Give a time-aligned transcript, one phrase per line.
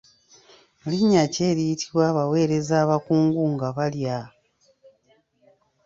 [0.89, 4.19] Linnya ki eriyitibwa abaweereza abakungu nga balya?